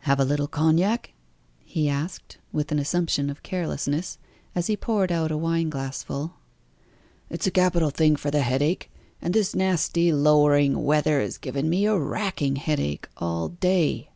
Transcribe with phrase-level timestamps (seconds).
[0.00, 1.14] "Have a little cognac?"
[1.64, 4.18] he asked, with an assumption of carelessness,
[4.54, 6.34] as he poured out a wine glassful.
[7.30, 8.90] "It's a capital thing for the headache;
[9.22, 14.10] and this nasty lowering weather has given me a racking headache all day."